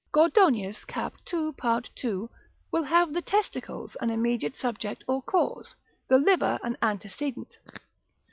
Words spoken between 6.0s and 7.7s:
the liver an antecedent.